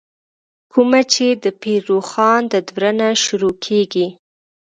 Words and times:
کومه 0.73 1.01
چې 1.13 1.25
دَپير 1.43 1.79
روښان 1.91 2.41
ددورنه 2.51 3.07
شروع 3.23 3.55
کيږې 3.65 4.07